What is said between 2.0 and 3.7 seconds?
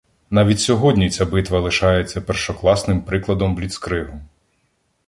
першокласним прикладом